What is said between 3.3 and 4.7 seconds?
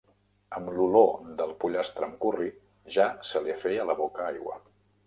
se li feia la boca aigua.